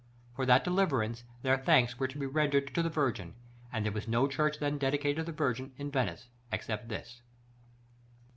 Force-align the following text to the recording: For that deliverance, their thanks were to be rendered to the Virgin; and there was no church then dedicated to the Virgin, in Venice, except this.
For 0.35 0.47
that 0.47 0.63
deliverance, 0.63 1.25
their 1.43 1.59
thanks 1.59 1.99
were 1.99 2.07
to 2.07 2.17
be 2.17 2.25
rendered 2.25 2.73
to 2.73 2.81
the 2.81 2.89
Virgin; 2.89 3.35
and 3.71 3.85
there 3.85 3.91
was 3.91 4.07
no 4.07 4.27
church 4.27 4.57
then 4.57 4.79
dedicated 4.79 5.17
to 5.17 5.23
the 5.25 5.31
Virgin, 5.31 5.73
in 5.77 5.91
Venice, 5.91 6.27
except 6.51 6.89
this. 6.89 7.21